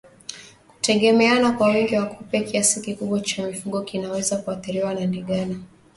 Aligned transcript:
Kutegemeana 0.67 1.51
na 1.51 1.59
wingi 1.67 1.95
wa 1.95 2.05
kupe 2.05 2.41
kiasi 2.41 2.81
kikubwa 2.81 3.21
cha 3.21 3.43
mifugo 3.47 3.81
kinaweza 3.81 4.37
kuathiriwa 4.37 4.93
na 4.93 5.05
ndigana 5.05 5.55